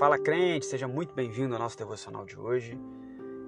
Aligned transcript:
Fala 0.00 0.18
crente, 0.18 0.64
seja 0.64 0.88
muito 0.88 1.14
bem-vindo 1.14 1.54
ao 1.54 1.60
nosso 1.60 1.76
devocional 1.76 2.24
de 2.24 2.40
hoje. 2.40 2.80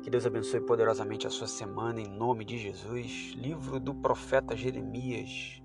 Que 0.03 0.11
Deus 0.11 0.27
abençoe 0.27 0.61
poderosamente 0.61 1.27
a 1.27 1.31
sua 1.31 1.47
semana 1.47 1.99
em 1.99 2.07
nome 2.07 2.45
de 2.45 2.59
Jesus. 2.59 3.33
Livro 3.35 3.81
do 3.81 3.95
profeta 3.95 4.55
Jeremias. 4.55 5.63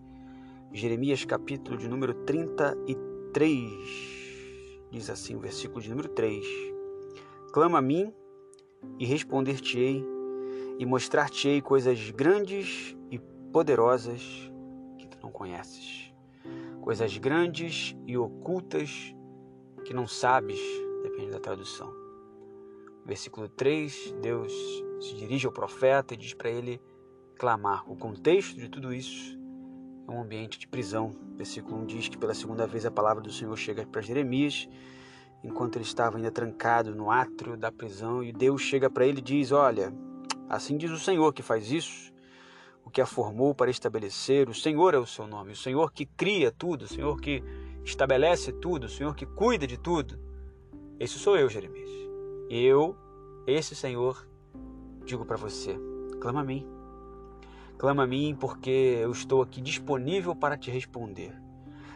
Jeremias, 0.71 1.25
capítulo 1.25 1.77
de 1.77 1.89
número 1.89 2.13
33. 2.23 4.87
Diz 4.89 5.09
assim 5.09 5.35
o 5.35 5.41
versículo 5.41 5.81
de 5.81 5.89
número 5.89 6.07
3: 6.07 6.45
Clama 7.51 7.79
a 7.79 7.81
mim 7.81 8.13
e 8.97 9.05
responder-te-ei, 9.05 10.01
e 10.79 10.85
mostrar-te-ei 10.85 11.61
coisas 11.61 12.11
grandes 12.11 12.95
e 13.11 13.19
poderosas 13.51 14.21
que 14.97 15.05
tu 15.05 15.17
não 15.21 15.33
conheces. 15.33 16.13
Coisas 16.79 17.17
grandes 17.17 17.93
e 18.05 18.17
ocultas 18.17 19.13
que 19.87 19.93
não 19.93 20.05
sabes, 20.05 20.59
depende 21.01 21.31
da 21.31 21.39
tradução. 21.39 21.95
Versículo 23.05 23.47
3, 23.47 24.15
Deus 24.21 24.51
se 24.99 25.15
dirige 25.15 25.47
ao 25.47 25.53
profeta 25.53 26.13
e 26.13 26.17
diz 26.17 26.33
para 26.33 26.49
ele 26.49 26.81
clamar. 27.37 27.89
O 27.89 27.95
contexto 27.95 28.57
de 28.57 28.67
tudo 28.67 28.93
isso 28.93 29.39
é 30.05 30.11
um 30.11 30.21
ambiente 30.21 30.59
de 30.59 30.67
prisão. 30.67 31.15
Versículo 31.37 31.77
1 31.83 31.85
diz 31.85 32.09
que 32.09 32.17
pela 32.17 32.33
segunda 32.33 32.67
vez 32.67 32.85
a 32.85 32.91
palavra 32.91 33.23
do 33.23 33.31
Senhor 33.31 33.55
chega 33.55 33.87
para 33.87 34.01
Jeremias, 34.01 34.67
enquanto 35.41 35.77
ele 35.77 35.85
estava 35.85 36.17
ainda 36.17 36.31
trancado 36.31 36.93
no 36.93 37.09
átrio 37.09 37.55
da 37.55 37.71
prisão, 37.71 38.21
e 38.21 38.33
Deus 38.33 38.61
chega 38.61 38.89
para 38.89 39.05
ele 39.05 39.19
e 39.19 39.23
diz: 39.23 39.53
Olha, 39.53 39.93
assim 40.49 40.75
diz 40.75 40.91
o 40.91 40.99
Senhor 40.99 41.31
que 41.31 41.41
faz 41.41 41.71
isso, 41.71 42.11
o 42.83 42.89
que 42.89 42.99
a 42.99 43.05
formou 43.05 43.55
para 43.55 43.71
estabelecer. 43.71 44.49
O 44.49 44.53
Senhor 44.53 44.93
é 44.93 44.97
o 44.97 45.05
seu 45.05 45.25
nome, 45.25 45.53
o 45.53 45.55
Senhor 45.55 45.93
que 45.93 46.05
cria 46.05 46.51
tudo, 46.51 46.81
o 46.81 46.87
Senhor 46.89 47.21
que 47.21 47.41
estabelece 47.87 48.51
tudo, 48.51 48.85
o 48.85 48.89
Senhor 48.89 49.15
que 49.15 49.25
cuida 49.25 49.65
de 49.65 49.77
tudo. 49.77 50.19
Esse 50.99 51.17
sou 51.17 51.37
eu, 51.37 51.49
Jeremias. 51.49 51.89
Eu, 52.49 52.95
esse 53.45 53.75
Senhor, 53.75 54.27
digo 55.05 55.25
para 55.25 55.37
você: 55.37 55.77
clama 56.19 56.41
a 56.41 56.43
mim. 56.43 56.67
Clama 57.77 58.03
a 58.03 58.07
mim 58.07 58.35
porque 58.37 58.99
eu 59.01 59.11
estou 59.11 59.41
aqui 59.41 59.61
disponível 59.61 60.35
para 60.35 60.57
te 60.57 60.69
responder. 60.69 61.33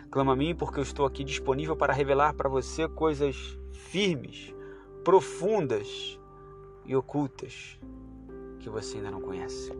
Clama 0.09 0.33
a 0.33 0.35
mim 0.35 0.55
porque 0.55 0.79
eu 0.79 0.83
estou 0.83 1.05
aqui 1.05 1.23
disponível 1.23 1.75
para 1.75 1.93
revelar 1.93 2.33
para 2.33 2.49
você 2.49 2.87
coisas 2.87 3.57
firmes, 3.71 4.53
profundas 5.03 6.19
e 6.85 6.95
ocultas 6.95 7.79
que 8.59 8.69
você 8.69 8.97
ainda 8.97 9.11
não 9.11 9.21
conhece. 9.21 9.71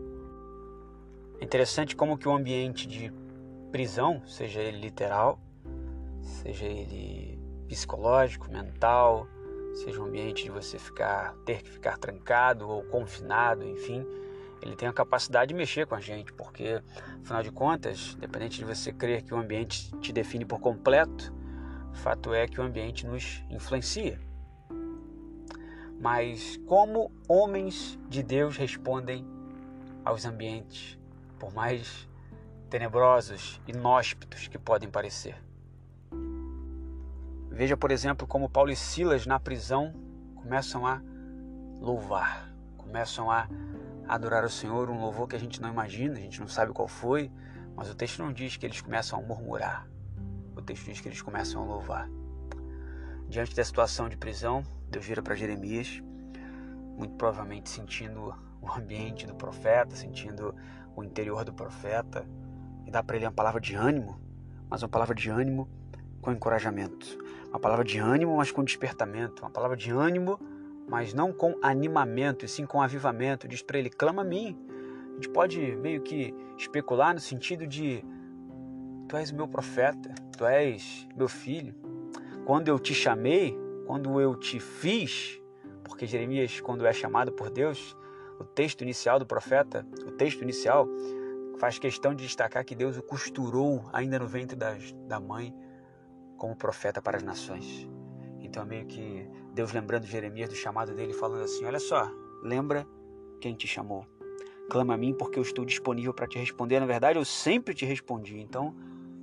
É 1.40 1.44
interessante 1.44 1.94
como 1.94 2.18
que 2.18 2.28
o 2.28 2.32
ambiente 2.32 2.86
de 2.86 3.12
prisão, 3.70 4.22
seja 4.26 4.60
ele 4.60 4.78
literal, 4.78 5.38
seja 6.22 6.64
ele 6.66 7.38
psicológico, 7.66 8.50
mental, 8.50 9.26
seja 9.74 10.00
um 10.00 10.06
ambiente 10.06 10.44
de 10.44 10.50
você 10.50 10.78
ficar 10.78 11.34
ter 11.44 11.62
que 11.62 11.70
ficar 11.70 11.96
trancado 11.98 12.68
ou 12.68 12.82
confinado, 12.84 13.64
enfim, 13.64 14.06
ele 14.62 14.76
tem 14.76 14.88
a 14.88 14.92
capacidade 14.92 15.48
de 15.48 15.54
mexer 15.54 15.86
com 15.86 15.94
a 15.94 16.00
gente, 16.00 16.32
porque 16.32 16.82
afinal 17.22 17.42
de 17.42 17.50
contas, 17.50 18.14
independente 18.16 18.58
de 18.58 18.64
você 18.64 18.92
crer 18.92 19.22
que 19.22 19.34
o 19.34 19.36
ambiente 19.36 19.90
te 19.98 20.12
define 20.12 20.44
por 20.44 20.60
completo, 20.60 21.32
o 21.90 21.96
fato 21.96 22.32
é 22.32 22.46
que 22.46 22.60
o 22.60 22.64
ambiente 22.64 23.06
nos 23.06 23.42
influencia. 23.50 24.20
Mas 26.00 26.58
como 26.66 27.12
homens 27.28 27.98
de 28.08 28.22
Deus 28.22 28.56
respondem 28.56 29.24
aos 30.04 30.24
ambientes, 30.24 30.98
por 31.38 31.52
mais 31.52 32.08
tenebrosos, 32.70 33.60
inóspitos 33.66 34.48
que 34.48 34.58
podem 34.58 34.88
parecer? 34.88 35.36
Veja, 37.52 37.76
por 37.76 37.90
exemplo, 37.90 38.26
como 38.26 38.48
Paulo 38.48 38.70
e 38.70 38.76
Silas 38.76 39.26
na 39.26 39.38
prisão 39.38 39.92
começam 40.34 40.86
a 40.86 41.02
louvar, 41.80 42.50
começam 42.78 43.30
a 43.30 43.46
adorar 44.08 44.42
o 44.42 44.48
Senhor, 44.48 44.88
um 44.88 44.98
louvor 44.98 45.28
que 45.28 45.36
a 45.36 45.38
gente 45.38 45.60
não 45.60 45.68
imagina, 45.68 46.14
a 46.14 46.20
gente 46.20 46.40
não 46.40 46.48
sabe 46.48 46.72
qual 46.72 46.88
foi, 46.88 47.30
mas 47.76 47.90
o 47.90 47.94
texto 47.94 48.22
não 48.22 48.32
diz 48.32 48.56
que 48.56 48.64
eles 48.64 48.80
começam 48.80 49.18
a 49.18 49.22
murmurar, 49.22 49.86
o 50.56 50.62
texto 50.62 50.86
diz 50.86 51.00
que 51.02 51.08
eles 51.08 51.20
começam 51.20 51.62
a 51.62 51.66
louvar. 51.66 52.08
Diante 53.28 53.54
da 53.54 53.64
situação 53.64 54.08
de 54.08 54.16
prisão, 54.16 54.62
Deus 54.90 55.04
vira 55.04 55.22
para 55.22 55.34
Jeremias, 55.34 56.02
muito 56.96 57.14
provavelmente 57.16 57.68
sentindo 57.68 58.34
o 58.62 58.72
ambiente 58.72 59.26
do 59.26 59.34
profeta, 59.34 59.94
sentindo 59.94 60.54
o 60.96 61.04
interior 61.04 61.44
do 61.44 61.52
profeta, 61.52 62.26
e 62.86 62.90
dá 62.90 63.02
para 63.02 63.16
ele 63.16 63.26
uma 63.26 63.32
palavra 63.32 63.60
de 63.60 63.74
ânimo, 63.74 64.18
mas 64.70 64.82
uma 64.82 64.88
palavra 64.88 65.14
de 65.14 65.28
ânimo 65.28 65.68
com 66.22 66.32
encorajamento. 66.32 67.18
Uma 67.48 67.58
palavra 67.58 67.84
de 67.84 67.98
ânimo, 67.98 68.36
mas 68.36 68.50
com 68.50 68.64
despertamento. 68.64 69.42
Uma 69.42 69.50
palavra 69.50 69.76
de 69.76 69.90
ânimo, 69.90 70.40
mas 70.88 71.12
não 71.12 71.32
com 71.32 71.58
animamento, 71.60 72.44
e 72.46 72.48
sim 72.48 72.64
com 72.64 72.80
avivamento. 72.80 73.46
Diz 73.46 73.60
para 73.60 73.78
ele: 73.78 73.90
clama 73.90 74.22
a 74.22 74.24
mim. 74.24 74.56
A 75.10 75.14
gente 75.16 75.28
pode 75.28 75.76
meio 75.76 76.00
que 76.00 76.34
especular 76.56 77.12
no 77.12 77.20
sentido 77.20 77.66
de: 77.66 78.02
Tu 79.08 79.16
és 79.16 79.30
meu 79.32 79.48
profeta, 79.48 80.14
tu 80.38 80.46
és 80.46 81.06
meu 81.14 81.28
filho. 81.28 81.74
Quando 82.46 82.68
eu 82.68 82.78
te 82.78 82.94
chamei, 82.94 83.58
quando 83.86 84.20
eu 84.20 84.34
te 84.34 84.58
fiz, 84.58 85.40
porque 85.84 86.06
Jeremias, 86.06 86.60
quando 86.60 86.86
é 86.86 86.92
chamado 86.92 87.32
por 87.32 87.50
Deus, 87.50 87.96
o 88.38 88.44
texto 88.44 88.82
inicial 88.82 89.18
do 89.18 89.26
profeta, 89.26 89.86
o 90.06 90.12
texto 90.12 90.42
inicial, 90.42 90.88
faz 91.58 91.78
questão 91.78 92.14
de 92.14 92.24
destacar 92.24 92.64
que 92.64 92.74
Deus 92.74 92.96
o 92.96 93.02
costurou 93.02 93.84
ainda 93.92 94.18
no 94.18 94.26
ventre 94.26 94.56
da, 94.56 94.74
da 95.06 95.20
mãe 95.20 95.54
como 96.42 96.56
profeta 96.56 97.00
para 97.00 97.18
as 97.18 97.22
nações. 97.22 97.88
Então, 98.40 98.66
meio 98.66 98.84
que 98.84 99.30
Deus 99.54 99.72
lembrando 99.72 100.06
Jeremias 100.06 100.48
do 100.48 100.56
chamado 100.56 100.92
dele, 100.92 101.12
falando 101.12 101.44
assim: 101.44 101.64
Olha 101.64 101.78
só, 101.78 102.10
lembra 102.42 102.84
quem 103.40 103.54
te 103.54 103.68
chamou. 103.68 104.04
Clama 104.68 104.94
a 104.94 104.96
mim 104.96 105.14
porque 105.14 105.38
eu 105.38 105.42
estou 105.44 105.64
disponível 105.64 106.12
para 106.12 106.26
te 106.26 106.40
responder. 106.40 106.80
Na 106.80 106.86
verdade, 106.86 107.16
eu 107.16 107.24
sempre 107.24 107.74
te 107.74 107.84
respondi. 107.84 108.40
Então, 108.40 108.74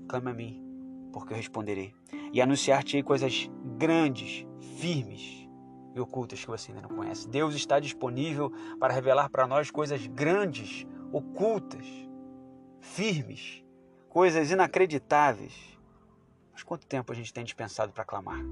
clama 0.08 0.30
a 0.32 0.34
mim 0.34 0.64
porque 1.12 1.34
eu 1.34 1.38
responderei. 1.38 1.94
E 2.32 2.42
anunciar-te 2.42 3.04
coisas 3.04 3.50
grandes, 3.78 4.48
firmes 4.78 5.46
e 5.94 6.00
ocultas 6.00 6.40
que 6.40 6.48
você 6.48 6.72
ainda 6.72 6.88
não 6.88 6.96
conhece. 6.96 7.28
Deus 7.28 7.54
está 7.54 7.82
disponível 7.82 8.50
para 8.80 8.94
revelar 8.94 9.30
para 9.30 9.46
nós 9.46 9.70
coisas 9.70 10.08
grandes, 10.08 10.88
ocultas, 11.12 11.86
firmes, 12.80 13.62
coisas 14.08 14.52
inacreditáveis 14.52 15.79
mas 16.60 16.64
quanto 16.64 16.86
tempo 16.86 17.10
a 17.14 17.16
gente 17.16 17.34
tem 17.34 17.46
dispensado 17.46 17.94
para 17.94 18.04
clamar? 18.04 18.44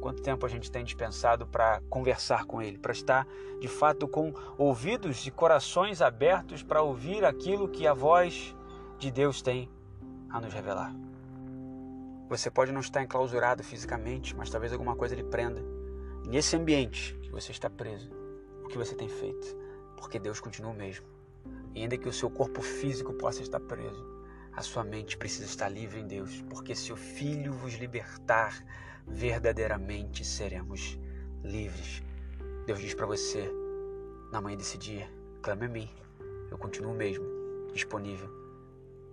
Quanto 0.00 0.22
tempo 0.22 0.46
a 0.46 0.48
gente 0.48 0.70
tem 0.70 0.84
dispensado 0.84 1.44
para 1.44 1.80
conversar 1.90 2.44
com 2.44 2.62
Ele, 2.62 2.78
para 2.78 2.92
estar 2.92 3.26
de 3.60 3.66
fato 3.66 4.06
com 4.06 4.32
ouvidos 4.56 5.26
e 5.26 5.32
corações 5.32 6.00
abertos 6.00 6.62
para 6.62 6.82
ouvir 6.82 7.24
aquilo 7.24 7.68
que 7.68 7.88
a 7.88 7.92
voz 7.92 8.54
de 9.00 9.10
Deus 9.10 9.42
tem 9.42 9.68
a 10.30 10.40
nos 10.40 10.54
revelar? 10.54 10.94
Você 12.28 12.52
pode 12.52 12.70
não 12.70 12.80
estar 12.80 13.02
enclausurado 13.02 13.64
fisicamente, 13.64 14.36
mas 14.36 14.48
talvez 14.48 14.72
alguma 14.72 14.94
coisa 14.94 15.16
lhe 15.16 15.24
prenda. 15.24 15.60
Nesse 16.24 16.54
ambiente 16.54 17.18
que 17.20 17.32
você 17.32 17.50
está 17.50 17.68
preso, 17.68 18.12
o 18.62 18.68
que 18.68 18.78
você 18.78 18.94
tem 18.94 19.08
feito? 19.08 19.56
Porque 19.96 20.20
Deus 20.20 20.38
continua 20.38 20.70
o 20.70 20.76
mesmo. 20.76 21.04
E 21.74 21.82
ainda 21.82 21.98
que 21.98 22.08
o 22.08 22.12
seu 22.12 22.30
corpo 22.30 22.62
físico 22.62 23.12
possa 23.12 23.42
estar 23.42 23.58
preso, 23.58 24.15
a 24.56 24.62
sua 24.62 24.82
mente 24.82 25.18
precisa 25.18 25.44
estar 25.44 25.68
livre 25.68 26.00
em 26.00 26.06
Deus, 26.06 26.42
porque 26.48 26.74
se 26.74 26.90
o 26.90 26.96
Filho 26.96 27.52
vos 27.52 27.74
libertar, 27.74 28.64
verdadeiramente 29.06 30.24
seremos 30.24 30.98
livres. 31.44 32.02
Deus 32.66 32.80
diz 32.80 32.94
para 32.94 33.06
você, 33.06 33.48
na 34.32 34.40
manhã 34.40 34.56
desse 34.56 34.78
dia, 34.78 35.08
clame 35.42 35.66
a 35.66 35.68
mim. 35.68 35.90
Eu 36.50 36.56
continuo 36.56 36.94
mesmo, 36.94 37.24
disponível, 37.74 38.30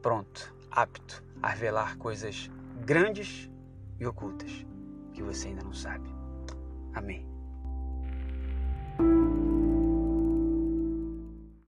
pronto, 0.02 0.56
apto 0.72 1.22
a 1.42 1.50
revelar 1.50 1.98
coisas 1.98 2.50
grandes 2.86 3.50
e 4.00 4.06
ocultas 4.06 4.66
que 5.13 5.22
você 5.22 5.50
ainda 5.50 5.63
não 5.63 5.74
sabe. 5.74 6.10
Amém. 6.94 7.32